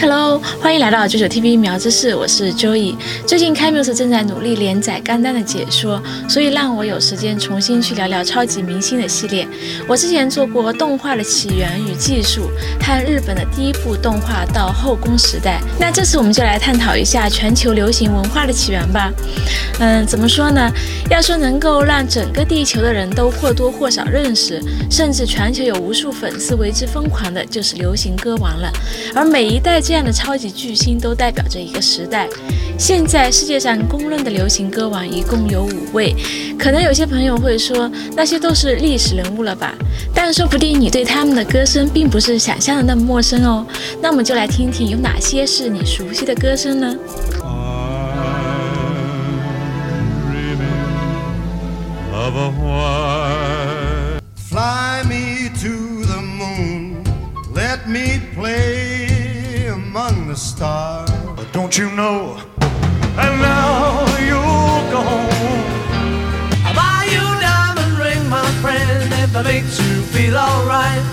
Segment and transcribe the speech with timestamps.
[0.00, 2.94] Hello，欢迎来到九九 TV 苗知识，我是 Joey。
[3.26, 9.46] 最近 Camus 正在努力连载钢弹的解说，所以让我有时间重新去聊聊超级明星的系列。
[9.86, 12.50] 我之前做过动画的起源与技术，
[12.80, 15.60] 和日本的第一部动画到后宫时代。
[15.78, 19.12] 那这次我们就来探讨一下全球流行文化的起源吧。
[19.80, 20.72] 嗯，怎么说呢？
[21.10, 28.72] 要说能够让整个地球的人都或多或少认识，甚至全球有无数粉丝为之疯狂的，就是流行歌王了。
[29.14, 29.78] 而每一代。
[29.90, 32.28] 这样的超级巨星都代表着一个时代。
[32.78, 36.14] 现在世界上公认的流行歌王一共有五位，
[36.56, 39.74] 可能有些朋友会说那些都是历史人物了吧？
[40.14, 43.66] 但说不定你对他们的歌声并不是想象的那么陌生哦。
[44.00, 46.94] 那我们就来听听有哪些是你熟悉的歌声呢
[52.30, 52.52] ？the
[60.40, 61.06] star.
[61.36, 62.40] But don't you know?
[63.24, 65.66] And now you're gone.
[66.64, 71.09] I'll buy you a diamond ring, my friend, if it makes you feel alright.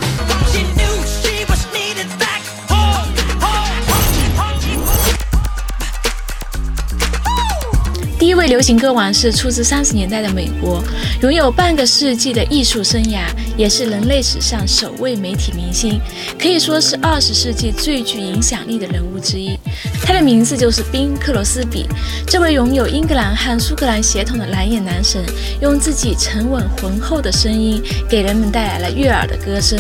[8.20, 10.84] 第一位流行歌王是出自三十年代的美国，
[11.22, 13.22] 拥有半个世纪的艺术生涯。
[13.56, 16.00] 也是人类史上首位媒体明星，
[16.40, 19.58] 可以说是二十世纪最具影响力的人物之一。
[20.04, 21.88] 他的名字就是宾克罗斯比。
[22.28, 25.24] 这位拥有英格兰和苏格兰血统的蓝眼男神，
[25.60, 29.80] 用自己沉稳浑厚的声音，给人们带来了悦耳的歌声。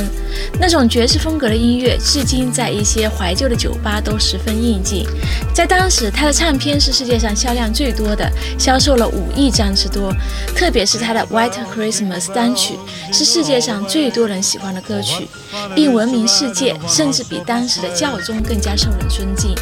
[0.59, 5.05] 那种爵士风格的音乐，至今在一些怀旧的酒吧都十分应景。
[5.53, 8.26] 在当时，他的唱片是世界上销量最多的，
[8.57, 10.11] 销售了五亿张之多。
[10.55, 12.75] 特别是他的《White Christmas》单曲，
[13.11, 13.77] 是世界上。
[13.87, 15.27] 最多人喜欢的歌曲，
[15.73, 19.55] 并闻名世界，甚至比当时的教宗更加受人尊敬。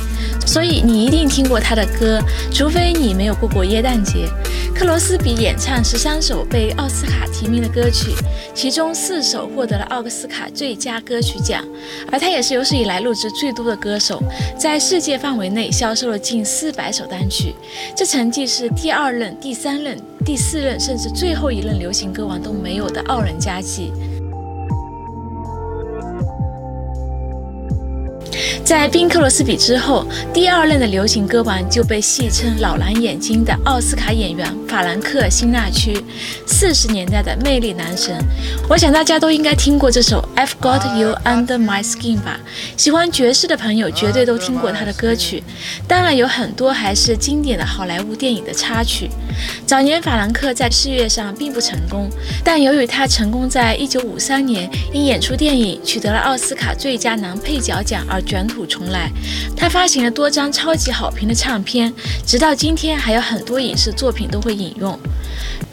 [0.45, 2.19] 所以你一定听过他的歌，
[2.53, 4.27] 除非你没有过过耶诞节。
[4.73, 8.13] 克罗斯比演唱十三首被奥斯卡提名的歌曲，
[8.53, 11.63] 其中四首获得了奥斯卡最佳歌曲奖。
[12.11, 14.21] 而他也是有史以来录制最多的歌手，
[14.57, 17.55] 在世界范围内销售了近四百首单曲，
[17.95, 19.97] 这成绩是第二任、第三任。
[20.23, 23.91] 第四任甚至最后一任流行歌王都没有的傲人佳绩。
[28.65, 36.03] 在宾克罗斯比之后，第二任的流行歌王就被戏称“老蓝眼睛”的奥斯卡演员法兰克·辛纳屈，
[36.47, 38.17] 四十年代的魅力男神。
[38.67, 42.39] 我想大家都应该听过这首《I've Got You Under My Skin》吧？
[42.75, 45.43] 喜欢爵士的朋友绝对都听过他的歌曲，
[45.87, 49.11] 当然有很多还是经典的好莱坞电影的插曲。
[49.67, 52.09] 早年法兰克在事业上并不成功，
[52.43, 58.54] 但由于他成功在1953年因演出电影取得了奥斯卡最佳男配角奖而卷土。
[58.63, 59.11] 重来，
[59.57, 61.91] 他发行了多张超级好评的唱片，
[62.23, 64.93] 直到今天还有很多影视作品都会引用。《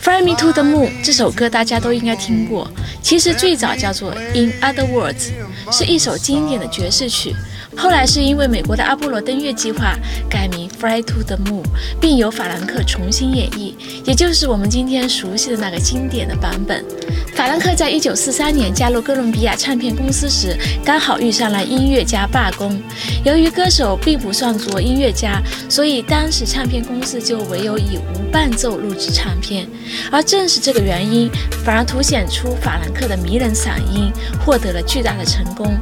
[0.03, 2.67] Fly Me to the Moon》这首歌大家都应该听过，
[3.03, 5.31] 其实最早叫做《In Other Words》，
[5.71, 7.37] 是一首经典的爵士曲。
[7.77, 9.95] 后来是因为美国的阿波罗登月计划
[10.29, 11.63] 改名 Fly to the Moon，
[12.01, 13.73] 并由法兰克重新演绎，
[14.05, 16.85] 也就是我们今天熟悉的那个经典的版本。
[17.37, 22.83] 法兰克在一九四三年加入哥伦比亚唱片公司时，刚好遇上了音乐家罢工。
[23.25, 29.69] 由于歌手并不算作音乐家，所以当时唱片公司就唯有以无伴奏录制唱片。
[30.11, 31.31] 而正是这个原因，
[31.65, 34.13] 反而凸显出法兰克的迷人嗓音，
[34.45, 35.73] 获得了巨大的成功。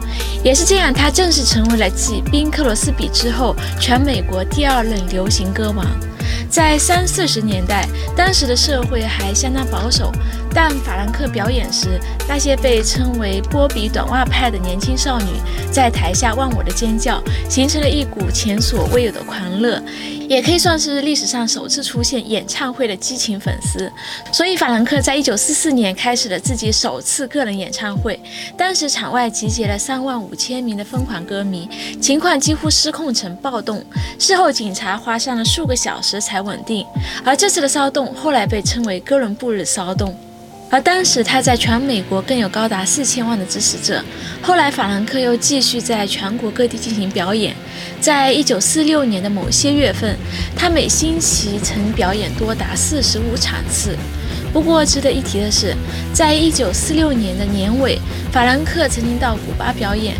[0.44, 6.09] 也是这样，他正式成为了继宾克罗斯比之后，全美国第二任流行歌王。
[6.48, 7.86] 在三四十年代，
[8.16, 10.12] 当时的社会还相当保守，
[10.52, 15.26] 但法兰克表演时，那些被称为波比短袜派的年轻少女
[15.72, 19.82] 在台下忘我的尖叫，形成了一股前所未有的狂热。
[20.28, 23.90] 也可以算是历史上首次出现演唱会的激情粉丝，
[24.32, 28.20] 所以法兰克在一九四四年开始了自己首次个人演唱会，
[28.56, 31.68] 当时场外集结了三万五千名的疯狂歌迷，
[32.00, 33.84] 情况几乎失控成暴动，
[34.20, 36.84] 事后警察花上了数个小时才稳定，
[37.24, 40.14] 而这次的骚动后来被称为哥伦布日骚动。
[40.72, 44.00] 而当时他在全美国更有高达四千万的支持者。
[44.40, 47.52] 后来法兰克又继续在全国各地进行表演。
[48.00, 50.16] 在一九四六年的某些月份，
[50.54, 53.96] 他每星期曾表演多达四十五场次。
[54.52, 55.74] 不过值得一提的是，
[56.12, 57.98] 在一九四六年的年尾，
[58.30, 60.14] 法兰克曾经到古巴表演。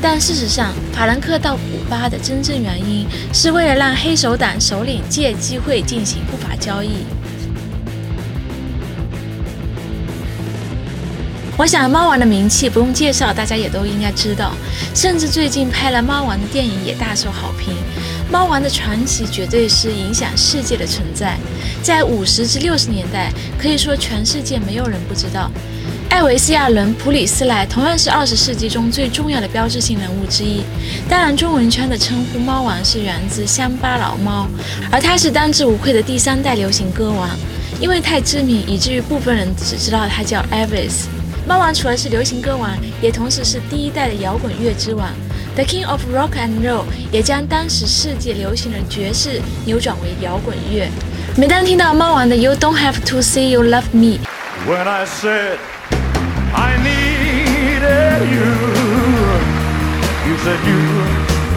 [0.00, 6.98] 但事实上，法兰克到古巴的真正原因是为了让黑手党首领借机会进行不法交易。
[11.58, 14.52] 我想猫王的名气不用介绍，大家也都应该知道。
[14.94, 17.74] 甚至最近拍了猫王的电影也大受好评。
[18.30, 21.38] 猫王的传奇绝对是影响世界的存在。
[21.82, 25.50] 在五十至六十年代，可以说全世界没有人不知道。
[26.08, 30.62] 艾维斯亚伦·普里斯莱同样是二十世纪中最重要的标志性人物之一。
[31.08, 34.48] 当然，中文圈的称呼“猫王”是源自乡巴佬猫，
[34.90, 37.28] 而他是当之无愧的第三代流行歌王。
[37.80, 41.04] 因为太知名，以至于部分人只知道他叫 Elvis。
[41.46, 42.70] 猫王除了是流行歌王，
[43.02, 45.08] 也同时是第一代的摇滚乐之王
[45.54, 50.88] ，The King of Rock and Roll，也将当时世界流行的爵士扭转为摇滚乐。
[51.36, 54.18] 每当听到猫王的 You Don't Have to Say You Love Me。
[54.66, 55.58] When I said
[56.53, 58.49] I needed you,
[60.27, 60.81] you said you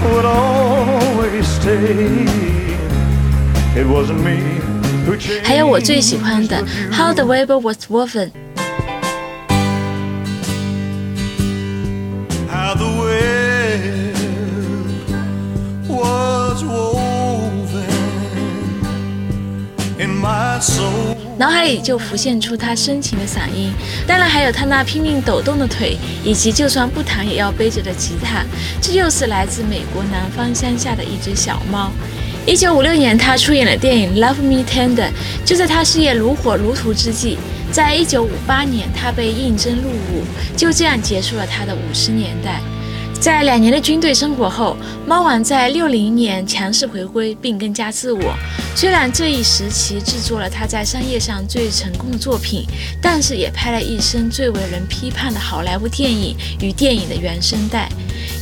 [0.09, 2.27] would always stay.
[3.77, 4.37] It wasn't me
[5.05, 5.47] who changed.
[5.47, 8.31] 还有我最喜欢的 How the Weber Was Woven。
[12.49, 14.15] How the web
[15.89, 17.85] was woven
[19.99, 21.18] in my soul.
[21.40, 23.72] 脑海里就浮现出他深情的嗓音，
[24.06, 28.44] 当然还有他那拼命抖动的腿，以及就算不弹也要背着的吉他。
[28.82, 31.94] 这又是来自美国南方乡下的一只小猫。
[32.46, 35.08] 一九五六年，他出演了电影《Love Me Tender》，
[35.46, 37.38] 就在他事业如火如荼之际，
[37.72, 40.26] 在一九五八年，他被应征入伍，
[40.58, 42.60] 就这样结束了他的五十年代。
[43.20, 48.34] 在两年的军队生活后，猫王在六零年强势回归，并更加自我。
[48.78, 52.66] 虽然这一时期制作了他在商业上最成功的作品，
[53.02, 57.90] 但是也拍了一生最为人批判的好莱坞电影与电影的原声带。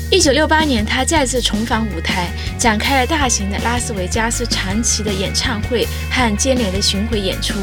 [0.09, 7.55] 一九六八年，他再次重返舞台，展开了大型的拉斯维加斯长期的演唱会和接连的巡回演出。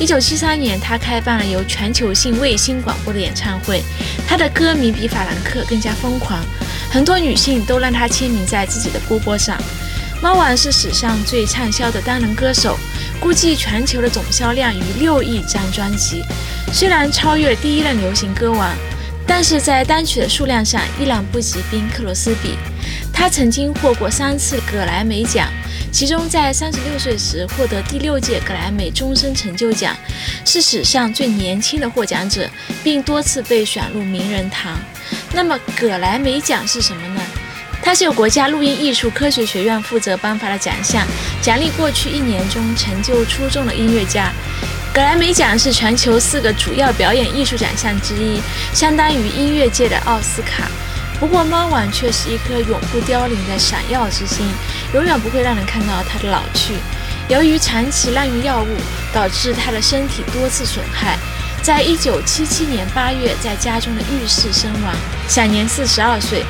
[0.00, 3.82] 一九七三年，他开办了由全球性卫星广播的演唱会，
[4.26, 6.42] 他的歌迷比法兰克更加疯狂，
[6.90, 9.60] 很多女性都让他签名在自己的波波上。
[10.22, 12.78] 猫王是史上最畅销的单人歌手，
[13.20, 16.24] 估计全球的总销量逾六亿张专辑。
[16.72, 18.74] 虽然超越第一任流行歌王，
[19.34, 22.54] 但是在单曲的数量上依然不及宾克罗斯比。
[23.14, 25.48] 他曾经获过三次葛莱美奖，
[25.90, 29.96] 其中在三十六岁时获得第六届葛莱美终身成就奖，
[30.44, 32.46] 是史上最年轻的获奖者，
[32.84, 34.78] 并多次被选入名人堂。
[35.32, 37.22] 那么葛莱美奖是什么呢？
[37.82, 41.06] 它是由国家录音艺术科学学院负责颁发的奖项，
[41.40, 44.30] 奖励过去一年中成就出众的音乐家。
[44.92, 48.42] 格莱美奖是全球四个主要表演艺术奖项之一，
[48.74, 50.68] 相当于音乐界的奥斯卡。
[51.18, 54.46] 不过，猫王却是一颗永不凋零的闪耀之星，
[54.92, 56.74] 永远不会让人看到他的老去。
[57.28, 58.68] 由于长期滥用药物，
[59.14, 61.16] 导致他的身体多次损害。
[61.62, 64.94] 在一九七七年八月，在家中的浴室身亡，
[65.26, 66.44] 享年四十二岁。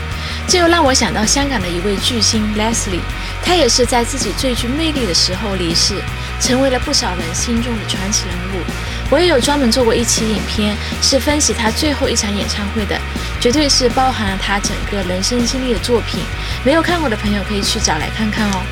[0.48, 3.02] 这又让我想到香港的一位巨星 Leslie，
[3.44, 5.96] 他也是在自己最具魅力的时候离世，
[6.42, 8.64] 成为了不少人心中的传奇人物。
[9.08, 12.98] 我也有专门做过一期影片，是分析他最后一场演唱会的，
[13.40, 16.20] 绝对是包含了他整个人生经历的作品。
[16.64, 18.62] 没有看过的朋友可以去找来看看哦。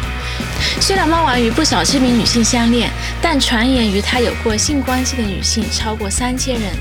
[0.81, 2.90] 虽然猫王与不少知名女性相恋，
[3.20, 6.73] 但传言与他有过性关系的女性超过三千人，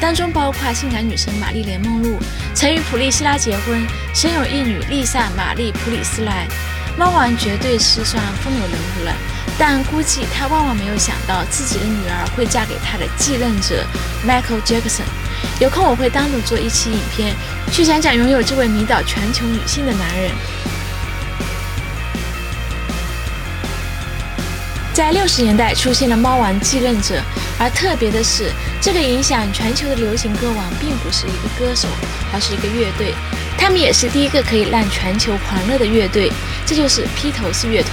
[0.00, 2.18] 当中包括性感女神玛丽莲梦露，
[2.54, 6.46] 曾与普利希拉结婚，生有一女丽莎玛丽普里斯莱。
[6.98, 9.12] 猫王绝对是算风流人物了，
[9.56, 13.84] 但估计他万万没有想到自己的女儿会嫁给他的继任者
[14.26, 15.06] Michael Jackson。
[15.60, 17.34] 有空我会单独做一期影片，
[17.72, 20.30] 去讲讲拥有这位迷倒全球女性的男人。
[24.92, 27.22] 在六十年代出现了猫王继任者，
[27.56, 28.50] 而特别的是，
[28.80, 31.86] 这个影响全球的流行歌王并不是一个歌手，
[32.32, 33.14] 而是一个乐队。
[33.56, 36.32] 他们也是第一个可以让全球狂热的乐队，
[36.66, 37.92] 这就是披头士乐团，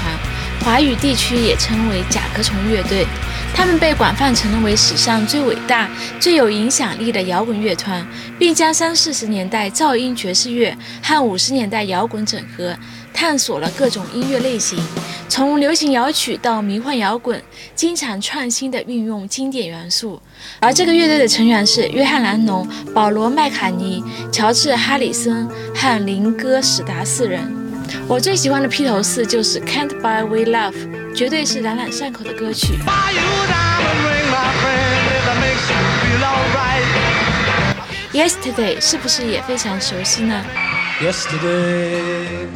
[0.65, 3.05] 华语地区也称为甲壳虫乐队。
[3.53, 5.87] 他们被广泛承认为史上最伟大、
[6.19, 8.05] 最有影响力的摇滚乐团，
[8.39, 12.75] 并将三四十年代噪音爵士乐和五十年代摇滚整合，
[13.13, 14.83] 探索了各种音乐类型。
[15.29, 17.41] 从流行摇曲到迷幻摇滚，
[17.75, 20.19] 经常创新地运用经典元素。
[20.59, 27.54] 而这个乐队的成员是约翰·兰农、保罗·麦卡尼、乔治·哈里森和林戈·史达四人。
[28.07, 30.73] 我最喜欢的披头士就是 Can't Buy We Love，
[31.15, 32.77] 绝对是朗朗上口的歌曲。
[38.13, 40.41] Yesterday 是不是也非常熟悉呢
[41.01, 42.47] ？Yesterday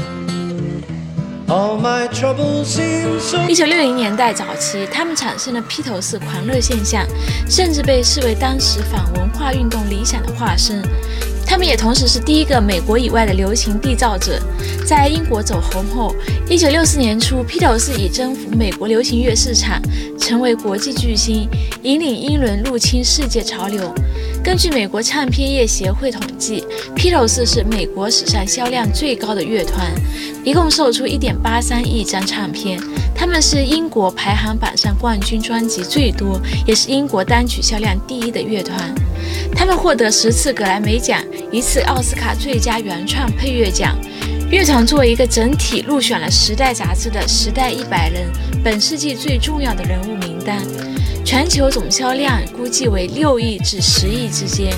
[3.47, 7.03] 一九六零年代早期，他们产生了披头士狂热现象，
[7.49, 10.81] 甚至被视为当时反文化运动理想的化身。
[11.49, 14.39] 他们也同时是第一个美国以外的流行缔造者。
[14.85, 16.15] 在英国走红后，
[16.47, 19.81] 一九六四年初，披头士已征服美国流行乐市场，
[20.19, 21.49] 成为国际巨星，
[21.81, 23.91] 引领英伦入侵世界潮流。
[24.41, 26.63] 根据美国唱片业协会统计，
[26.95, 29.91] 披头士是美国史上销量最高的乐团，
[30.43, 32.79] 一共售出1.83亿张唱片。
[33.13, 38.95] 他们是英国排行榜上冠军专辑最多，也是英国单曲销量第一的乐团。
[39.53, 43.95] 他们获得十次格莱美奖，一次奥斯卡最佳原创配乐奖。
[44.51, 48.27] 乐团作为一个整体，入选了《时代》杂志的时代一百人
[48.63, 50.57] 本世纪最重要的人物名单。
[51.23, 54.73] 全球总销量估计为六亿至十亿之间。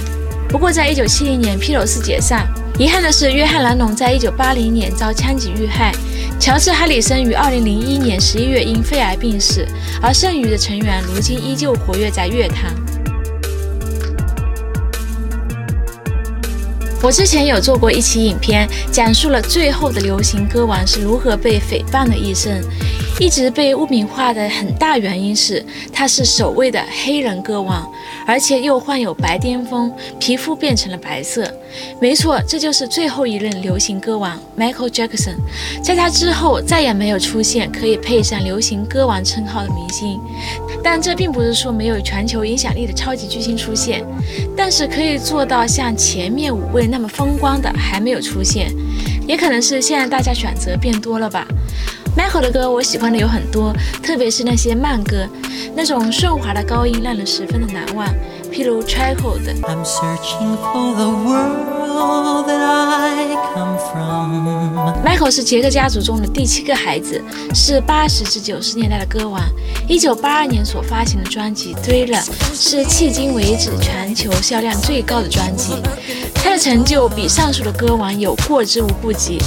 [0.50, 2.46] 不过，在一九七零年，披头士解散。
[2.78, 5.94] 遗憾的是，约翰·兰农在一九八零年遭枪击遇害，
[6.38, 9.66] 乔治·哈里森于二零零一年十一月因肺癌病逝，
[10.02, 12.76] 而剩余的成员如今依旧活跃在乐坛。
[17.04, 22.62] 我之前有做过一期影片，讲述了最后的流行歌王是如何被诽谤的一生。
[23.22, 25.64] 一直被污名化的很大原因是
[25.94, 27.88] 他是首位的黑人歌王，
[28.26, 31.48] 而且又患有白癜风，皮肤变成了白色。
[32.02, 35.36] 没错，这就是最后一任流行歌王 Michael Jackson。
[35.84, 40.20] 在他之后，再也没有出现可以配上流行歌王称号的明星。
[40.84, 44.04] 但这并不是说没有全球影响力的超级巨星出现，
[44.58, 48.74] 但是可以做到像前面五位那么风光的还没有出现。
[49.28, 51.48] 也可能是现在大家选择变多了吧。
[52.18, 55.28] Michael 的歌我喜欢的有很多，特别是那些慢歌，
[55.76, 58.08] 那种顺滑的高音让人十分的难忘。
[58.52, 59.54] 譬如 t r i c o 的。
[65.04, 67.22] Michael 是杰克家族中的第七个孩子，
[67.54, 69.42] 是八十至九十年代的歌王。
[69.88, 75.74] 一九八二年所发行的专辑《Thriller》是迄今为止全球销量最高的专辑。
[76.34, 79.38] 他的成就比上述的歌王有过之无不及，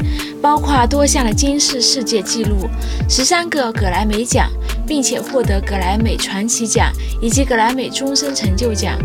[0.40, 2.68] 包括多项的金氏世界纪录、
[3.08, 4.48] 十三个格莱美奖，
[4.86, 8.96] 并且获得格莱美传奇奖以及格莱美终身成就奖，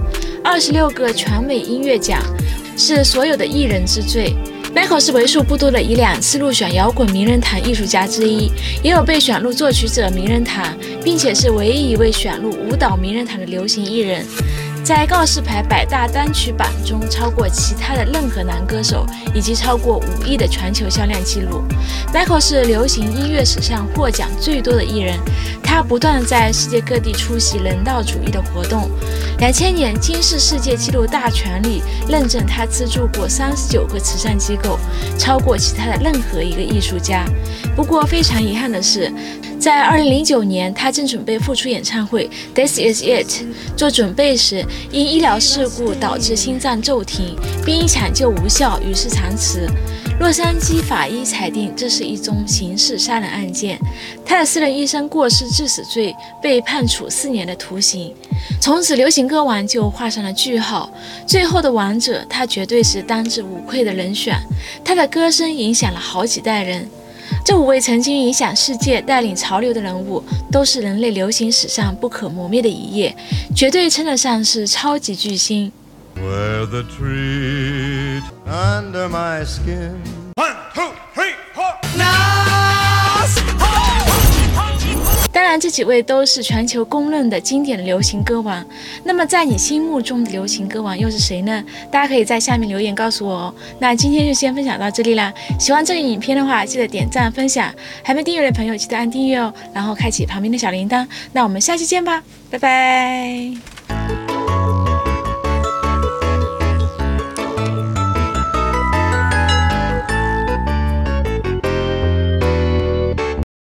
[0.43, 2.22] 二十六个全美音乐奖，
[2.79, 4.33] 是所有的艺人之最。
[4.74, 8.50] Michael 是为数不多的一两次入选摇滚名人堂艺术家之一，
[8.81, 10.65] 也有被选入作曲者名人堂，
[11.03, 14.25] 并且是唯一一位选入舞蹈名人堂的流行艺人。
[14.89, 19.05] 在告示牌百大单曲榜中，超过其他的任何男歌手，
[19.36, 21.63] 以及超过五亿的全球销量记录。
[22.12, 25.19] Michael 是流行音乐史上获奖最多的艺人，
[25.62, 28.89] 他不断在世界各地出席人道主义的活动。
[29.38, 34.79] 两千年金氏世界纪录大全里认证他资助过三十九个慈善机构，
[35.19, 37.25] 超过其他的任何一个艺术家。
[37.75, 39.13] 不过非常遗憾的是。
[39.59, 43.27] 在二零零九年，他正准备复出演唱会《This Is It》
[43.75, 47.35] 做准备时，因医疗事故导致心脏骤停，
[47.65, 49.67] 并因抢救无效，与世长辞。
[50.21, 53.77] 洛杉矶法医裁定这是一宗刑事杀人案件，
[54.25, 58.13] 他的私人医生过失致死罪被判处四年的徒刑。
[58.61, 60.89] 从此，流行歌王就画上了句号。
[61.27, 64.37] 最后的王者，他绝对是当之无愧的人选。
[64.85, 66.89] 他的歌声影响了好几代人。
[67.43, 73.15] 这五位曾经影响世界、带领潮流的人物，都是人类流行史上不可磨灭的一页，
[73.55, 75.71] 绝对称得上是超级巨星。
[78.45, 78.91] 当
[81.98, 82.38] 然，
[85.59, 88.65] 这几位都是全球公认的经典的流行歌王。
[89.03, 91.63] 那么，在你心目中的流行歌王又是谁呢？
[91.91, 93.55] 大家可以在下面留言告诉我哦。
[93.79, 95.33] 那今天就先分享到这里啦。
[95.59, 97.73] 喜欢这个影片的话，记得点赞分享。
[98.03, 101.05] 还没订阅的朋友，记得按订阅哦，然后开启旁边的小铃铛。
[101.33, 103.78] 那我们下期见吧，拜拜。